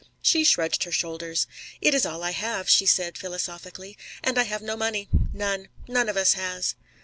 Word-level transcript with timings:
She 0.23 0.43
shrugged 0.43 0.83
her 0.85 0.91
shoulders. 0.91 1.45
"It 1.79 1.93
is 1.93 2.07
all 2.07 2.23
I 2.23 2.31
have," 2.31 2.67
she 2.67 2.87
said 2.87 3.19
philosophically. 3.19 3.99
"And 4.23 4.39
I 4.39 4.45
have 4.45 4.63
no 4.63 4.75
money 4.75 5.07
none. 5.31 5.67
None 5.87 6.09
of 6.09 6.17
us 6.17 6.33
has." 6.33 6.73